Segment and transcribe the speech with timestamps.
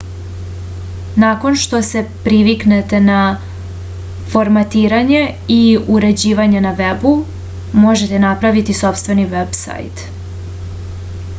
[1.23, 3.17] nakon što se priviknete na
[4.31, 5.19] formatiranje
[5.55, 5.59] i
[5.97, 7.13] uređivanje na vebu
[7.83, 10.03] možete napraviti sopstveni veb-sajt